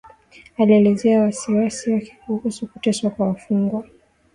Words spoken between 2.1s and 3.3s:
kuhusu kuteswa kwa